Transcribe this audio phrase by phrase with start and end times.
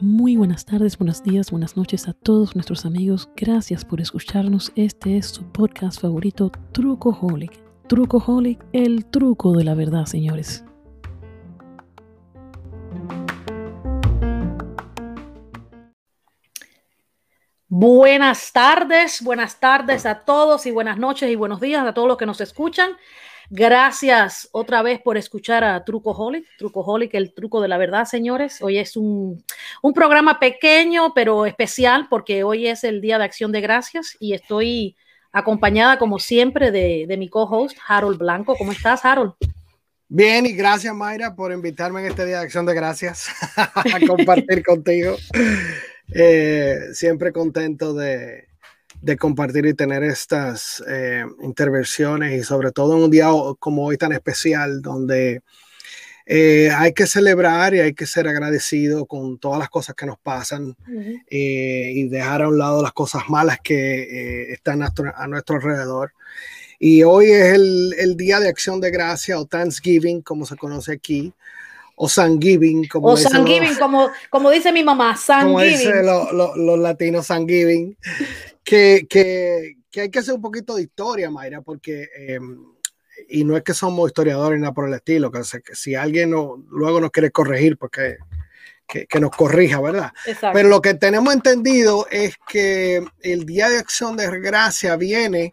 [0.00, 3.28] Muy buenas tardes, buenos días, buenas noches a todos nuestros amigos.
[3.36, 4.72] Gracias por escucharnos.
[4.74, 7.52] Este es su podcast favorito, Trucoholic.
[7.88, 10.64] Trucoholic, el truco de la verdad, señores.
[17.82, 22.18] Buenas tardes, buenas tardes a todos y buenas noches y buenos días a todos los
[22.18, 22.90] que nos escuchan.
[23.48, 28.60] Gracias otra vez por escuchar a Trucoholic, Trucoholic, el truco de la verdad, señores.
[28.60, 29.42] Hoy es un,
[29.80, 34.34] un programa pequeño pero especial porque hoy es el Día de Acción de Gracias y
[34.34, 34.94] estoy
[35.32, 38.56] acompañada como siempre de, de mi co-host Harold Blanco.
[38.56, 39.32] ¿Cómo estás, Harold?
[40.06, 44.62] Bien, y gracias Mayra por invitarme en este Día de Acción de Gracias a compartir
[44.62, 45.16] contigo.
[46.12, 48.50] Eh, siempre contento de,
[49.02, 53.28] de compartir y tener estas eh, intervenciones y sobre todo en un día
[53.58, 55.42] como hoy tan especial donde
[56.26, 60.18] eh, hay que celebrar y hay que ser agradecido con todas las cosas que nos
[60.18, 60.76] pasan
[61.28, 65.56] eh, y dejar a un lado las cosas malas que están a nuestro, a nuestro,
[65.56, 66.12] alrededor.
[66.78, 70.92] Y hoy es el, el, Día de Acción de Gracia o Thanksgiving, como se conoce
[70.92, 71.34] aquí,
[72.02, 75.46] o Thanksgiving, como, o Thanksgiving, como, como dice mi mamá, Thanksgiving.
[75.52, 77.94] Como dicen lo, lo, los latinos, Thanksgiving
[78.64, 82.40] que, que, que, hay que hacer un poquito de historia, Mayra, porque, eh,
[83.28, 85.42] y no es que somos historiadores ni nada por el estilo, que,
[85.74, 88.16] si alguien no, luego nos quiere corregir, porque
[88.88, 90.10] que, que, nos corrija, ¿verdad?
[90.24, 90.54] Exacto.
[90.54, 95.52] Pero lo que tenemos entendido es que el Día de Acción de Gracia viene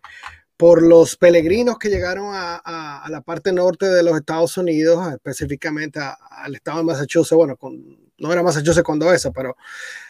[0.57, 5.13] por los peregrinos que llegaron a, a, a la parte norte de los Estados Unidos,
[5.13, 9.55] específicamente al estado de Massachusetts, bueno, con no era Massachusetts cuando eso, pero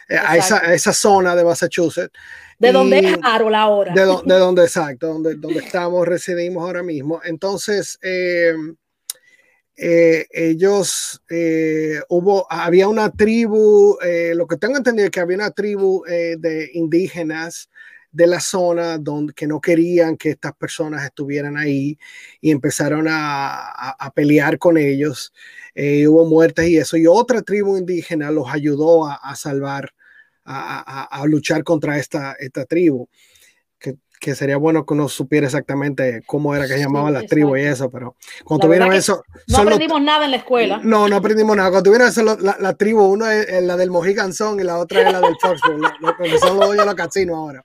[0.08, 2.10] eh, a esa, a esa, zona de Massachusetts.
[2.58, 3.92] De donde es Harold ahora.
[3.92, 4.06] De, de
[4.38, 7.20] donde, exacto, donde, donde estamos, residimos ahora mismo.
[7.22, 8.54] Entonces, eh,
[9.80, 15.36] eh, ellos, eh, hubo, había una tribu, eh, lo que tengo entendido es que había
[15.36, 17.70] una tribu eh, de indígenas
[18.18, 21.96] de la zona donde que no querían que estas personas estuvieran ahí
[22.40, 25.32] y empezaron a, a, pelear con ellos.
[25.72, 29.94] Eh, hubo muertes y eso, y otra tribu indígena los ayudó a, a salvar,
[30.44, 33.08] a, a, luchar contra esta, esta tribu,
[34.20, 37.62] que, sería bueno que uno supiera exactamente cómo era que se llamaban las tribus y
[37.62, 39.22] eso, pero cuando tuvieron eso...
[39.46, 40.80] No aprendimos nada en la escuela.
[40.82, 41.70] No, no aprendimos nada.
[41.70, 45.02] Cuando tuvieron eso, la, la tribu, una es la del Mohegan Sun y la otra
[45.02, 45.36] es la del
[45.78, 47.62] lo, lo, son los los casinos ahora.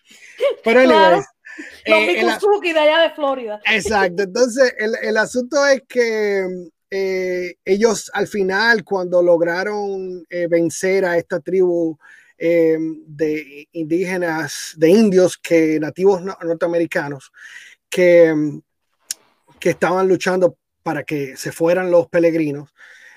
[0.63, 1.23] Pero anyways, claro.
[1.85, 3.61] Los eh, de allá de Florida.
[3.65, 4.23] Exacto.
[4.23, 6.47] Entonces, el, el asunto es que
[6.89, 11.97] eh, ellos al final, cuando lograron eh, vencer a esta tribu
[12.37, 17.31] eh, de indígenas, de indios, que nativos norteamericanos,
[17.89, 18.61] que,
[19.59, 22.73] que estaban luchando para que se fueran los peregrinos,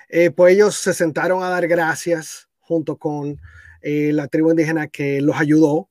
[0.08, 3.40] eh, pues ellos se sentaron a dar gracias junto con
[3.82, 5.88] eh, la tribu indígena que los ayudó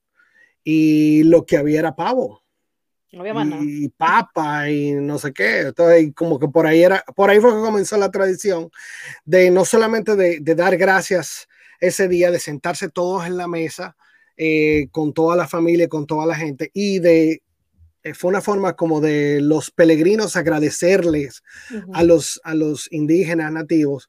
[0.63, 2.45] y lo que había era pavo
[3.15, 5.61] no había más y papa y no sé qué.
[5.61, 8.69] Entonces, como que por ahí era, por ahí fue que comenzó la tradición
[9.23, 11.47] de no solamente de, de dar gracias
[11.87, 13.95] ese día, de sentarse todos en la mesa
[14.37, 17.41] eh, con toda la familia, con toda la gente y de
[18.03, 21.41] eh, fue una forma como de los peregrinos agradecerles
[21.71, 21.91] uh -huh.
[21.93, 24.07] a, los, a los indígenas nativos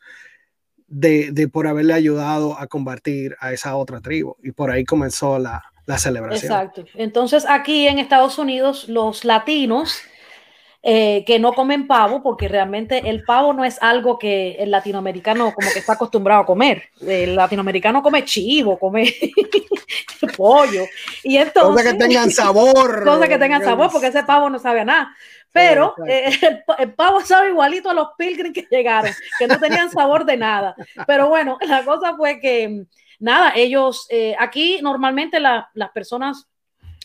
[0.86, 4.36] de, de, por haberle ayudado a combatir a esa otra tribu.
[4.42, 6.52] Y por ahí comenzó la, la celebración.
[6.52, 6.84] Exacto.
[6.94, 10.00] Entonces aquí en Estados Unidos los latinos
[10.88, 15.52] eh, que no comen pavo, porque realmente el pavo no es algo que el latinoamericano
[15.52, 16.84] como que está acostumbrado a comer.
[17.04, 19.12] El latinoamericano come chivo, come
[20.36, 20.84] pollo.
[21.24, 21.82] Y entonces...
[21.82, 23.04] Cosas que tengan sabor.
[23.04, 25.16] Cosas que tengan sabor, porque ese pavo no sabe a nada.
[25.50, 29.10] Pero eh, el, el, pavo sabe igualito a los pilgrims que llegaron,
[29.40, 30.76] que no tenían sabor de nada.
[31.04, 32.86] Pero bueno, la cosa fue que
[33.18, 36.46] nada, ellos, eh, aquí normalmente la, las personas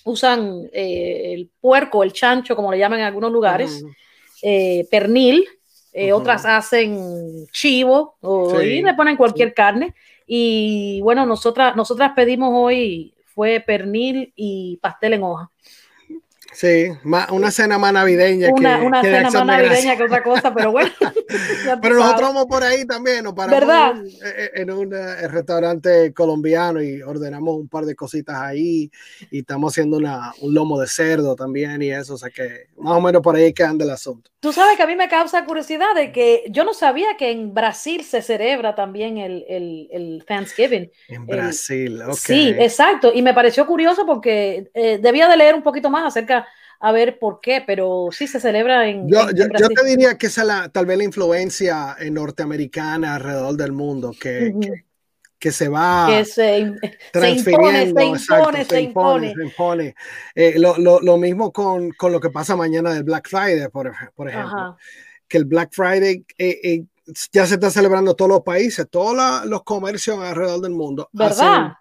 [0.06, 3.96] usan eh, el puerco, el chancho, como le llaman en algunos lugares, uh -huh.
[4.44, 5.46] eh, pernil,
[5.94, 6.14] uh -huh.
[6.14, 8.66] otras hacen chivo o, sí.
[8.66, 9.56] y le ponen cualquier sí.
[9.56, 9.96] carne.
[10.26, 15.52] Y bueno, nosotras, nosotras pedimos hoy, fue pernil y pastel en hoja.
[16.54, 18.50] Sí, una cena más navideña.
[18.52, 20.92] Una, que, una que cena más navideña que otra cosa, pero bueno.
[21.82, 23.94] pero nosotros vamos por ahí también, nos paramos ¿verdad?
[24.54, 28.92] En, en un eh, restaurante colombiano y ordenamos un par de cositas ahí
[29.30, 32.98] y estamos haciendo una, un lomo de cerdo también y eso, o sea que más
[32.98, 34.30] o menos por ahí que anda el asunto.
[34.42, 37.54] Tú sabes que a mí me causa curiosidad de que yo no sabía que en
[37.54, 40.92] Brasil se celebra también el, el, el Thanksgiving.
[41.08, 42.16] En Brasil, el, ok.
[42.16, 46.41] Sí, exacto, y me pareció curioso porque eh, debía de leer un poquito más acerca
[46.82, 49.08] a ver por qué, pero sí se celebra en.
[49.08, 53.72] Yo, yo, te diría que esa es la, tal vez la influencia norteamericana alrededor del
[53.72, 54.52] mundo, que,
[55.38, 56.74] que, se va que se,
[57.14, 58.00] transfiriendo.
[58.00, 59.96] Se impone, se impone, se impone.
[60.34, 63.94] Eh, lo, lo, lo, mismo con, con, lo que pasa mañana del Black Friday, por,
[64.16, 64.76] por ejemplo.
[65.28, 66.84] Que el Black Friday eh, eh,
[67.32, 71.10] ya se está celebrando en todos los países, todos los comercios alrededor del mundo.
[71.14, 71.32] ¿Verdad?
[71.38, 71.81] hacen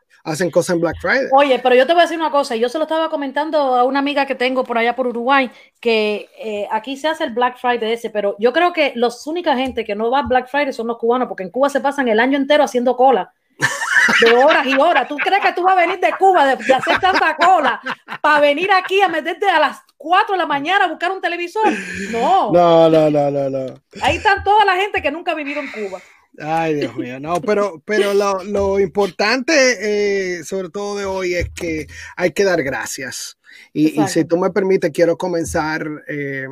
[0.50, 1.28] cosas en Black Friday.
[1.32, 3.84] Oye, pero yo te voy a decir una cosa, yo se lo estaba comentando a
[3.84, 5.50] una amiga que tengo por allá por Uruguay,
[5.80, 9.56] que eh, aquí se hace el Black Friday ese, pero yo creo que los única
[9.56, 12.08] gente que no va a Black Friday son los cubanos, porque en Cuba se pasan
[12.08, 13.32] el año entero haciendo cola.
[14.22, 15.06] De horas y horas.
[15.06, 17.80] ¿Tú crees que tú vas a venir de Cuba de, hacer tanta cola
[18.20, 21.66] para venir aquí a meterte a las 4 de la mañana a buscar un televisor?
[22.10, 22.50] No.
[22.50, 23.74] No, no, no, no, no.
[24.02, 26.00] Ahí están toda la gente que nunca ha vivido en Cuba.
[26.38, 31.50] Ay, Dios mío, no, pero, pero lo, lo importante, eh, sobre todo de hoy, es
[31.50, 31.86] que
[32.16, 33.38] hay que dar gracias.
[33.72, 36.46] Y, y si tú me permites, quiero comenzar eh,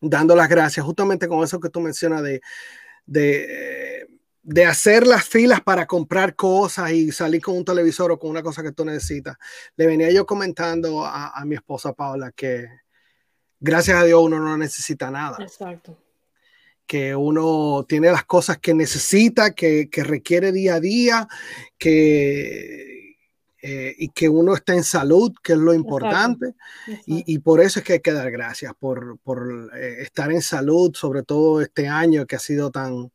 [0.00, 2.40] dando las gracias justamente con eso que tú mencionas de,
[3.06, 4.08] de,
[4.42, 8.42] de, hacer las filas para comprar cosas y salir con un televisor o con una
[8.42, 9.36] cosa que tú necesitas.
[9.76, 12.66] Le venía yo comentando a, a mi esposa Paula que
[13.60, 15.36] gracias a Dios uno no necesita nada.
[15.40, 15.96] Exacto
[16.88, 21.28] que uno tiene las cosas que necesita, que, requiere día a día,
[21.76, 23.18] que,
[23.60, 26.54] eh, y que uno está en salud, que es lo importante.
[27.04, 29.18] Y, por eso es que hay que dar gracias por,
[29.76, 33.12] eh, estar en salud, sobre todo este año que ha sido tan,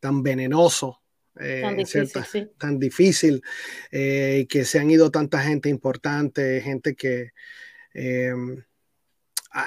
[0.00, 1.02] tan venenoso.
[1.38, 2.50] Eh, tan difícil, sí.
[2.58, 3.42] tan difícil
[3.90, 7.32] que se han ido tanta gente importante, gente que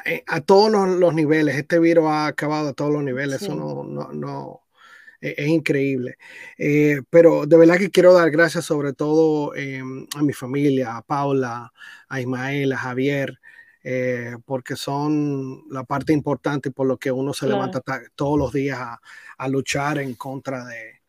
[0.05, 1.55] eh, a, todos los, niveles.
[1.55, 3.41] Este virus ha acabado a todos los niveles.
[3.41, 4.61] Eso no, no, no
[5.21, 6.17] e, es, increíble.
[6.57, 11.01] Eh, pero de verdad que quiero dar gracias sobre todo em, a mi familia, a
[11.01, 11.71] Paula,
[12.09, 13.39] a Ismael, a Javier.
[13.87, 17.83] Eh, porque son la parte importante por lo que uno se levanta
[18.15, 18.99] todos los días a,
[19.37, 21.01] a luchar en contra de,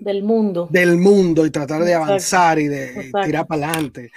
[0.00, 0.68] del mundo.
[0.70, 4.10] Del mundo y tratar de avanzar y de tirar para adelante.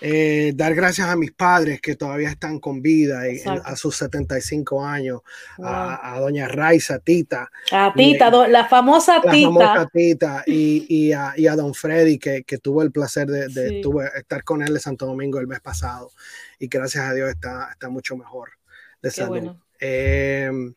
[0.00, 4.84] Eh, dar gracias a mis padres que todavía están con vida y, a sus 75
[4.84, 5.20] años,
[5.62, 7.50] a, doña Raiza, Tita.
[7.72, 9.48] A Tita, la famosa la Tita.
[9.48, 13.48] Famosa tita y, y, a, y, a, don Freddy que, que tuvo el placer de,
[13.48, 13.82] de
[14.16, 16.10] estar con él en Santo Domingo el mes pasado
[16.58, 18.50] y gracias a Dios está, está mucho mejor
[19.02, 19.56] de salud.
[19.80, 20.74] Em,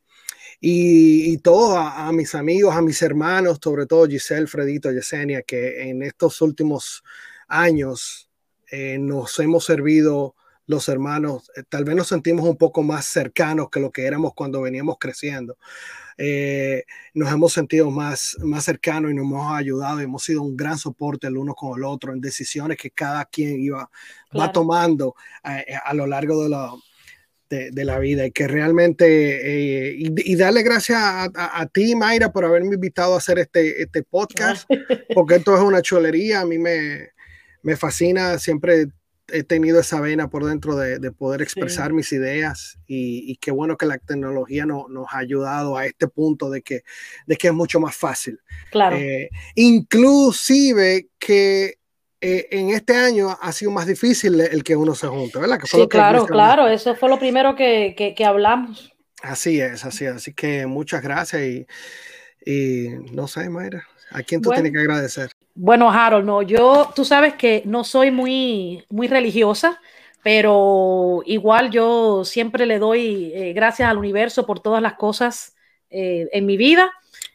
[0.63, 5.89] y, y todos a, mis amigos, a mis hermanos, sobre todo Giselle, Fredito, Yesenia, que
[5.89, 7.03] en estos últimos
[7.47, 8.29] años
[8.69, 10.35] eh, nos hemos servido
[10.67, 14.33] los hermanos, eh, tal vez nos sentimos un poco más cercanos que lo que éramos
[14.35, 15.57] cuando veníamos creciendo.
[16.15, 16.83] Eh,
[17.15, 20.77] nos hemos sentido más, más cercanos y nos hemos ayudado y hemos sido un gran
[20.77, 23.89] soporte el uno con el otro en decisiones que cada quien iba,
[24.37, 26.71] va tomando a lo largo de la,
[27.51, 32.75] de, la vida y que realmente, eh, y, darle gracias a, ti, Mayra, por haberme
[32.75, 34.69] invitado a hacer este, este podcast,
[35.13, 37.09] porque esto es una chulería, a mí me,
[37.61, 38.87] me fascina, siempre
[39.33, 43.85] he tenido esa vena por dentro de, poder expresar mis ideas y, qué bueno que
[43.85, 46.83] la tecnología nos ha ayudado a este punto de que,
[47.27, 48.39] de que es mucho más fácil.
[48.71, 48.97] Claro.
[48.97, 51.75] Eh, inclusive que
[52.23, 55.59] eh, en este año ha sido más difícil el que uno se junte, ¿verdad?
[55.63, 58.93] sí, claro, claro, eso fue lo primero que, que, hablamos.
[59.23, 60.13] Así es, así es.
[60.13, 61.67] Así que muchas gracias y,
[62.45, 65.31] y no sé, Mayra, ¿a quién tú tienes que agradecer?
[65.55, 69.81] Bueno, Harold, no, yo, tú sabes que no soy muy, muy religiosa,
[70.21, 75.55] pero igual yo siempre le doy eh, gracias al universo por todas las cosas
[75.89, 76.91] eh, en mi vida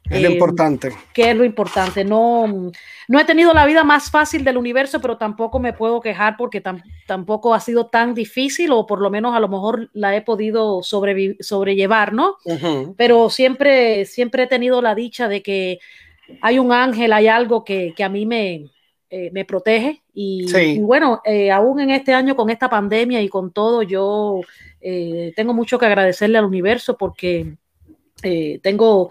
[0.08, 0.92] es lo eh, importante.
[1.12, 2.04] ¿Qué es lo importante?
[2.04, 2.70] No,
[3.08, 6.62] no he tenido la vida más fácil del universo, pero tampoco me puedo quejar porque
[7.06, 10.82] tampoco ha sido tan difícil, o por lo menos a lo mejor la he podido
[10.82, 12.36] sobrellevar, ¿no?
[12.96, 15.78] Pero siempre, siempre he tenido la dicha de que
[16.40, 18.70] hay un ángel, hay algo que, a mí me,
[19.10, 20.02] eh, me protege.
[20.14, 24.40] Y, bueno, eh, aún en este año con esta pandemia y con todo, yo
[25.34, 27.56] tengo mucho que agradecerle al universo porque
[28.62, 29.10] tengo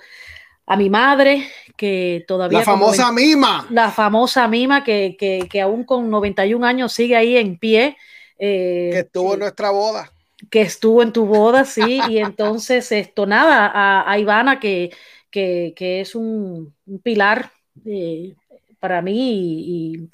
[0.68, 2.60] a mi madre, que todavía...
[2.60, 3.68] La famosa mima.
[3.70, 7.98] La famosa mima que, que, que, aún con 91 años sigue ahí en pie.
[8.40, 10.12] Eh, que estuvo en nuestra boda.
[10.50, 12.00] Que estuvo en tu boda, sí.
[12.10, 14.92] y entonces, esto, nada, a, Ivana, que,
[15.30, 17.52] que, que, es un, pilar
[17.86, 18.34] eh,
[18.80, 20.10] para mí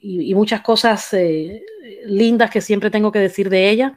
[0.00, 1.64] y, y, muchas cosas eh,
[2.04, 3.96] lindas que siempre tengo que decir de ella.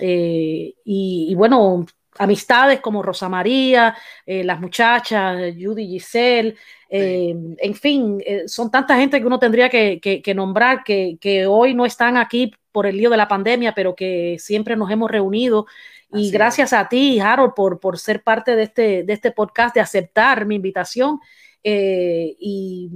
[0.00, 1.86] y, bueno,
[2.18, 3.96] amistades como Rosa María,
[4.26, 6.56] eh, las muchachas, Judy Giselle,
[6.90, 12.16] eh, en fin, son tanta gente que uno tendría que, nombrar que, hoy no están
[12.16, 15.66] aquí por el lío de la pandemia, pero que siempre nos hemos reunido.
[16.12, 19.80] Y gracias a ti, Harold, por, por ser parte de este, de este podcast, de
[19.80, 21.20] aceptar mi invitación.
[21.62, 22.90] y,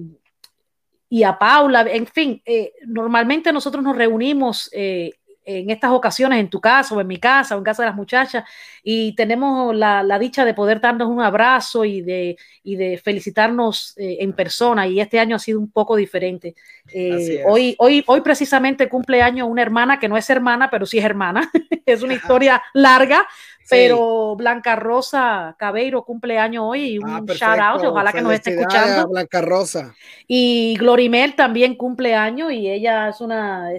[1.11, 2.43] y a Paula, en fin,
[2.87, 4.71] normalmente nosotros nos reunimos
[5.45, 7.97] en estas ocasiones en tu casa o en mi casa o en casa de las
[7.97, 8.45] muchachas
[8.83, 14.33] y tenemos la, dicha de poder darnos un abrazo y de, de felicitarnos eh, en
[14.33, 16.55] persona y este año ha sido un poco diferente.
[16.93, 20.99] Eh, hoy, hoy, hoy precisamente cumple año una hermana que no es hermana, pero sí
[20.99, 21.51] es hermana.
[21.87, 23.27] es una historia larga,
[23.69, 28.33] pero Blanca Rosa Cabeiro cumple año hoy y un ah, shout out, ojalá que nos
[28.33, 29.09] esté escuchando.
[29.09, 29.95] Blanca Rosa.
[30.27, 33.73] Y Glorimel también cumple año y ella es una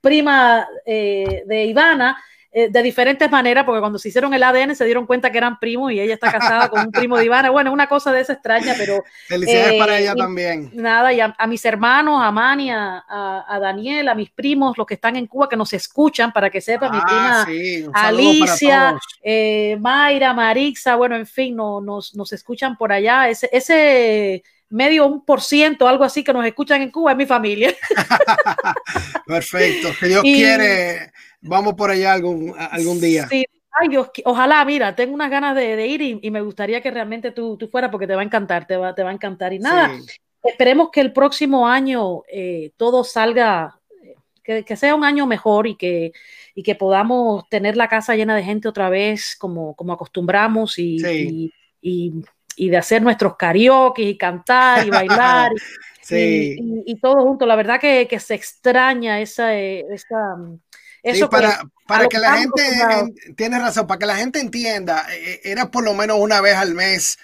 [0.00, 2.18] prima eh, de Ivana,
[2.50, 5.58] eh, de diferentes maneras, porque cuando se hicieron el ADN se dieron cuenta que eran
[5.58, 7.50] primos y ella está casada con un primo de Ivana.
[7.50, 9.04] Bueno, una cosa de esa extraña, pero.
[9.26, 10.70] Felicidades para eh, ella también.
[10.72, 13.04] Nada, y a, mis hermanos, a Mani, a,
[13.46, 16.60] a, Daniel, a mis primos, los que están en Cuba, que nos escuchan, para que
[16.60, 18.98] sepan, mi ah, prima Alicia,
[19.78, 23.28] Mayra, Marixa, bueno, en fin, no, nos, nos escuchan por allá.
[23.28, 23.48] Ese.
[23.52, 27.74] ese medio un por ciento, algo así, que nos escuchan en Cuba, es mi familia.
[29.26, 33.26] Perfecto, que Dios quiere, vamos por allá algún, algún día.
[33.28, 33.44] Sí.
[33.80, 37.56] Ay, Dios, ojalá, mira, tengo unas ganas de, ir y, me gustaría que realmente tú,
[37.56, 39.52] tú fueras porque te va a encantar, te va, te va a encantar.
[39.52, 39.92] Y nada,
[40.42, 43.78] esperemos que el próximo año eh, todo salga,
[44.42, 46.10] que, que, sea un año mejor y que,
[46.56, 51.52] y que podamos tener la casa llena de gente otra vez como, como acostumbramos y,
[51.80, 52.14] y
[52.58, 55.52] y de hacer nuestros karaoke y cantar y bailar
[56.10, 57.46] y, todo junto.
[57.46, 60.36] La verdad que, se extraña esa, esa
[61.02, 62.62] eso para, para que la gente,
[63.36, 66.56] tiene razón, para que la gente entienda, eh, eh, era por lo menos una vez
[66.56, 67.18] al mes.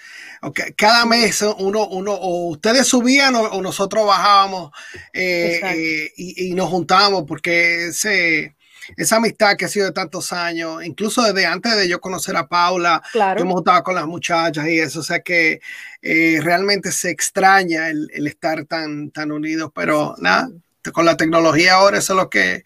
[0.77, 4.71] Cada mes uno, uno, o ustedes subían o, nosotros bajábamos
[5.11, 8.55] eh, y, y, nos juntábamos porque ese,
[8.97, 12.47] esa amistad que ha sido de tantos años, incluso desde antes de yo conocer a
[12.47, 13.41] Paula, claro.
[13.41, 15.61] hemos estado con las muchachas y eso, o sea que
[16.01, 20.49] eh, realmente se extraña el, estar tan, tan unidos, pero nada,
[20.93, 22.63] con la tecnología ahora eso es lo que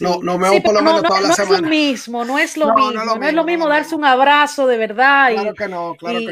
[0.00, 1.50] no, no me por lo menos toda la semana.
[1.50, 4.66] No es lo mismo, no es lo mismo, no, es lo mismo darse un abrazo
[4.66, 5.30] de verdad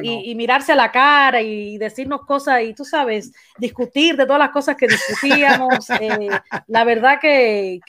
[0.02, 4.50] y, mirarse a la cara y decirnos cosas y tú sabes, discutir de todas las
[4.50, 5.88] cosas que discutíamos.
[6.04, 6.28] Eh,
[6.66, 7.80] la verdad que,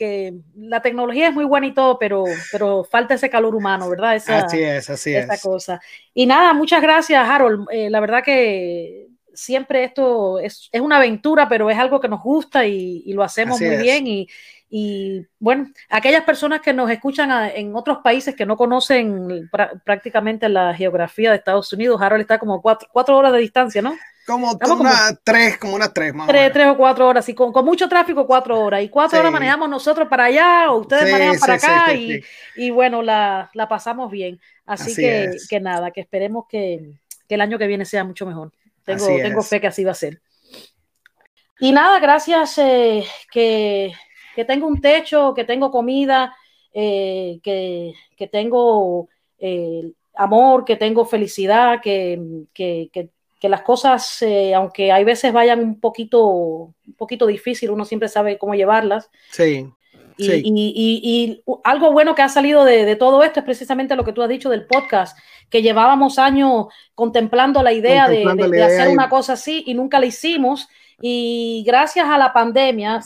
[0.55, 4.15] la tecnología es muy buena y todo, pero, pero falta ese calor humano, ¿verdad?
[4.15, 5.82] Esa, así es, así esa cosa.
[6.13, 7.67] Y nada, muchas gracias, Harold.
[7.72, 12.65] Eh, la verdad que siempre esto es, una aventura, pero es algo que nos gusta
[12.65, 14.08] y, lo hacemos muy bien.
[14.08, 14.27] Y,
[14.69, 19.50] y bueno, aquellas personas que nos escuchan en otros países que no conocen
[19.84, 23.95] prácticamente la geografía de Estados Unidos, Harold está como cuatro, cuatro horas de distancia, ¿no?
[24.25, 26.27] Como, una, tres, como unas tres más.
[26.27, 28.81] Tres, tres o cuatro horas, y con, mucho tráfico, cuatro horas.
[28.81, 33.51] Y cuatro horas manejamos nosotros para allá, o ustedes manejan para acá, y, bueno, la,
[33.69, 34.39] pasamos bien.
[34.65, 36.95] Así, que, que, nada, que esperemos que,
[37.29, 38.51] el año que viene sea mucho mejor.
[38.84, 40.19] Tengo, tengo fe que así va a ser.
[41.60, 43.93] Y nada, gracias eh, que
[44.36, 46.36] que tengo un techo, que tengo comida,
[46.74, 49.08] eh, que, tengo
[49.39, 52.20] eh, amor, que tengo felicidad, que,
[53.42, 58.39] las cosas, eh, aunque hay veces vayan un poquito, un poquito difícil, uno siempre sabe
[58.39, 59.10] cómo llevarlas.
[59.32, 59.68] Sí.
[60.18, 64.30] Y, algo bueno que ha salido de, todo esto es precisamente lo que tú has
[64.30, 65.18] dicho del podcast,
[65.50, 68.25] que llevábamos años contemplando la idea, de,
[68.63, 70.68] hacer una cosa así y nunca la hicimos.
[71.01, 73.01] Y gracias a la pandemia,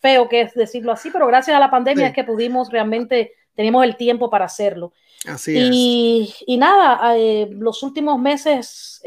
[0.00, 3.84] feo que es decirlo así, pero gracias a la pandemia es que pudimos realmente, tenemos
[3.84, 4.92] el tiempo para hacerlo.
[5.26, 6.44] Así y, es.
[6.46, 9.02] Y nada, eh, los últimos meses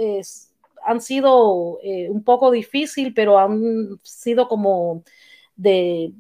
[0.84, 5.04] han sido eh, un poco difícil, pero han sido como
[5.56, 6.14] de,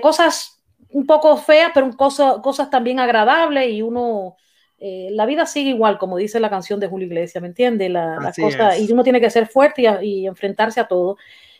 [0.00, 4.36] cosas un poco feas, pero cosas, cosas también agradables y uno...
[4.78, 7.88] Eh, la vida sigue igual, como dice la canción de Julio Iglesias, ¿me entiende?
[7.88, 11.16] La, cosa, y uno tiene que ser fuerte y enfrentarse a todo.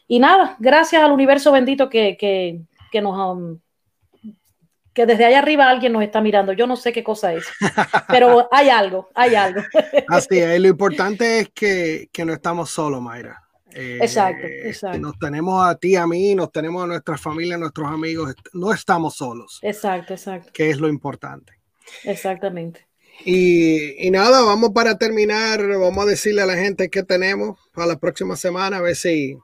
[0.09, 2.61] Y nada, gracias al universo bendito que, que,
[2.91, 3.37] que nos...
[3.37, 3.59] Um,
[4.97, 6.55] que desde allá arriba alguien nos está mirando.
[6.55, 7.45] Yo no sé qué cosa es,
[8.09, 9.61] pero hay algo, hay algo.
[10.09, 13.47] Así es, lo importante es que, que no estamos solos, Mayra.
[13.73, 14.99] Eh, exacto, exacto.
[14.99, 18.35] Nos tenemos a ti, a mí, nos tenemos a nuestra familia, a nuestros amigos.
[18.55, 19.59] No estamos solos.
[19.61, 20.51] Exacto, exacto.
[20.55, 21.53] Que es lo importante.
[22.05, 22.87] Exactamente.
[23.23, 27.89] Y, y, nada, vamos para terminar, vamos a decirle a la gente qué tenemos para
[27.89, 29.37] la próxima semana, a ver si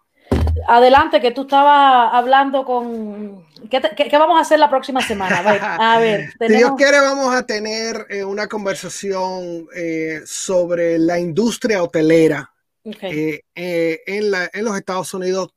[0.67, 3.47] adelante, que tú estabas hablando con...
[3.71, 3.81] ¿Qué,
[4.19, 5.39] vamos a hacer la próxima semana?
[5.39, 11.83] A ver, si Dios quiere, vamos a tener eh, una conversación eh, sobre la industria
[11.83, 12.53] hotelera
[12.85, 15.51] eh, en, en los Estados Unidos.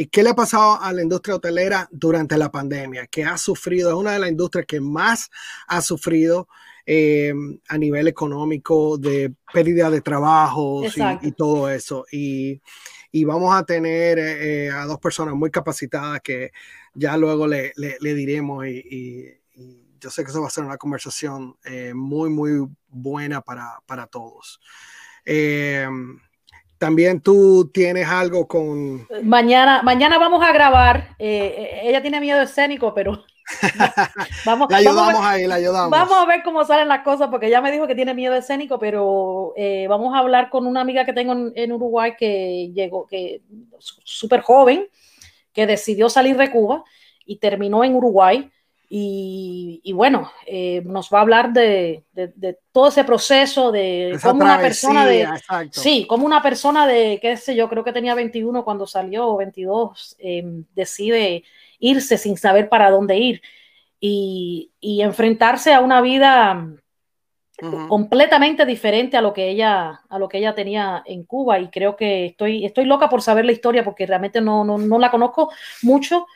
[0.00, 3.08] ¿Y qué le ha pasado a la industria hotelera durante la pandemia?
[3.08, 5.28] Que ha sufrido, es una de las industrias que más
[5.66, 6.46] ha sufrido
[7.68, 12.06] a nivel económico, de pérdida de trabajos y, todo eso.
[12.12, 12.62] Y,
[13.10, 16.52] y vamos a tener eh, eh, a dos personas muy capacitadas que
[16.94, 19.34] ya luego le, le, diremos y,
[20.00, 24.06] yo sé que eso va a ser una conversación eh, muy, muy buena para, para
[24.06, 24.60] todos.
[26.78, 29.06] También tú tienes algo con...
[29.22, 31.16] Mañana, mañana vamos a grabar.
[31.18, 33.24] ella tiene miedo escénico, pero
[34.44, 35.90] vamos, la ayudamos ahí, la ayudamos.
[35.90, 38.78] Vamos a ver cómo salen las cosas, porque ya me dijo que tiene miedo escénico,
[38.78, 43.42] pero eh, vamos a hablar con una amiga que tengo en, Uruguay que llegó, que
[43.78, 44.88] súper joven,
[45.52, 46.84] que decidió salir de Cuba
[47.24, 48.50] y terminó en Uruguay.
[48.90, 52.04] Y, bueno, eh, nos va a hablar de,
[52.72, 55.28] todo ese proceso de cómo una persona de...
[55.70, 59.36] Sí, como una persona de, qué sé yo, creo que tenía 21 cuando salió, o
[59.36, 61.44] 22, em, decide
[61.78, 63.42] irse sin saber para dónde ir
[64.00, 64.70] y,
[65.02, 66.66] enfrentarse a una vida
[67.88, 71.58] completamente diferente a lo que ella a lo que ella tenía en Cuba.
[71.58, 75.10] Y creo que estoy estoy loca por saber la historia porque realmente no, no, la
[75.10, 75.50] conozco
[75.82, 76.26] mucho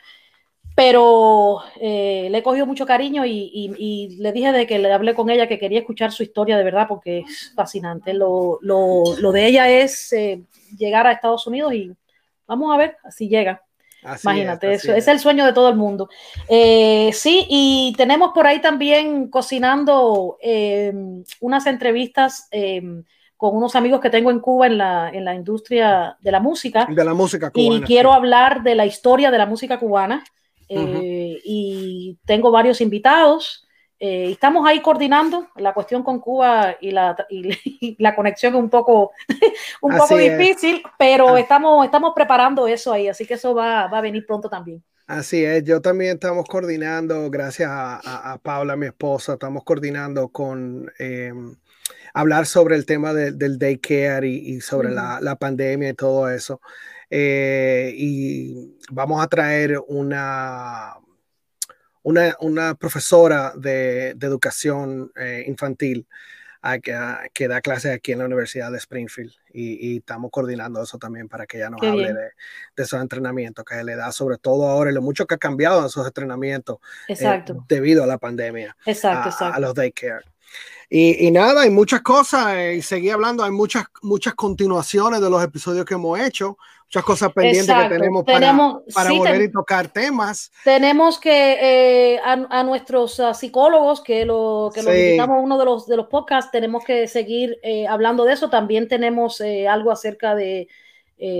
[0.75, 5.29] pero eh, le he cogido mucho cariño y, le dije de que le hablé con
[5.29, 8.13] ella que quería escuchar su historia de verdad porque es fascinante.
[8.13, 10.41] Lo, de ella es eh,
[10.77, 11.91] llegar a Estados Unidos y
[12.47, 13.61] vamos a ver si llega.
[14.21, 15.07] Imagínate, eso es.
[15.07, 16.09] el sueño de todo el mundo.
[16.49, 23.03] Eh, sí, y tenemos por ahí también cocinando em, unas entrevistas em,
[23.37, 26.85] con unos amigos que tengo en Cuba en la, en la industria de la música.
[26.89, 27.75] De la música cubana.
[27.77, 30.23] Y quiero hablar de la historia de la música cubana.
[30.75, 33.67] Eh, y tengo varios invitados.
[33.99, 37.15] Eh, estamos ahí coordinando la cuestión con Cuba y la,
[37.99, 39.11] la conexión es un poco,
[39.81, 41.39] un poco difícil, pero ah.
[41.39, 44.83] estamos, estamos preparando eso ahí, así que eso va, va, a venir pronto también.
[45.07, 50.91] Así es, yo también estamos coordinando, gracias a, a, Paula, mi esposa, estamos coordinando con
[50.99, 51.55] em,
[52.13, 56.59] hablar sobre el tema del daycare y, y sobre la, la, pandemia y todo eso.
[57.15, 60.95] Eh, y vamos a traer una,
[62.01, 66.07] una, profesora de, educación eh, infantil
[66.81, 69.31] que, da clases aquí en la Universidad de Springfield.
[69.53, 72.31] Y, estamos coordinando eso también para que ella nos hable de,
[72.77, 75.85] esos entrenamientos que le da, sobre todo ahora y lo mucho que ha cambiado en
[75.85, 80.25] esos entrenamientos eh, debido a la pandemia exacto, a, los daycare.
[80.95, 85.43] Y, nada, hay muchas cosas, eh, y seguí hablando, hay muchas, muchas continuaciones de los
[85.43, 88.53] episodios que hemos hecho, muchas cosas pendientes que tenemos, para,
[89.11, 90.51] volver y tocar temas.
[90.63, 95.65] Tenemos que eh, a, nuestros ah, psicólogos, que lo que nos invitamos a uno de
[95.65, 98.51] los, de los podcasts, tenemos que seguir eh, hablando de eso.
[98.51, 100.67] También tenemos algo acerca de,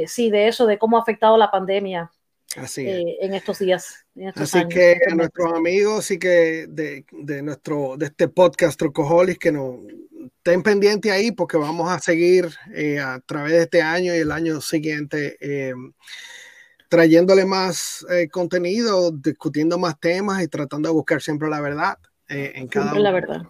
[0.08, 2.12] sí, de eso, de cómo ha afectado la pandemia
[2.56, 4.06] Así en estos días.
[4.36, 9.52] Así que a nuestros amigos y que de, de, nuestro de este podcast Trucoholics que
[9.52, 9.78] nos
[10.38, 14.32] estén pendientes ahí porque vamos a seguir eh, a través de este año y el
[14.32, 15.74] año siguiente eh,
[16.89, 22.68] trayéndole más eh, contenido, discutiendo más temas y tratando de buscar siempre la verdad en
[22.68, 23.42] cada siempre la verdad.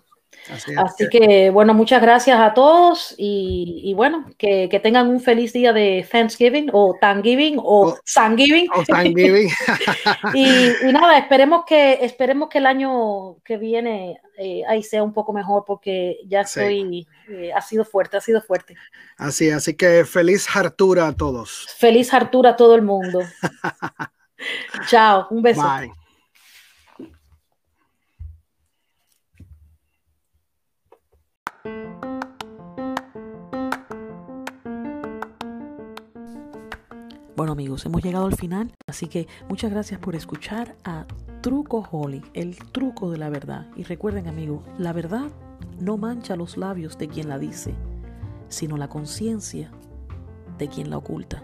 [0.50, 1.50] Así, que...
[1.50, 6.98] bueno, muchas gracias a todos y, bueno, que, tengan un feliz día de Thanksgiving o
[7.00, 8.68] Thanksgiving o, Thanksgiving.
[10.34, 15.32] y, nada, esperemos que, esperemos que el año que viene eh, ahí sea un poco
[15.32, 18.76] mejor porque ya estoy, eh, ha sido fuerte, ha sido fuerte.
[19.18, 21.68] Así, así que feliz hartura a todos.
[21.78, 23.22] Feliz hartura a todo el mundo.
[24.90, 25.62] Chao, un beso.
[25.62, 26.03] Bye.
[37.36, 41.08] Bueno amigos, hemos llegado al final, así que muchas gracias por escuchar a
[41.41, 43.65] Truco Holly, el truco de la verdad.
[43.76, 45.32] Y recuerden amigos, la verdad
[45.80, 47.74] no mancha los labios de quien la dice,
[48.50, 49.72] sino la conciencia
[50.60, 51.41] de quien la oculta.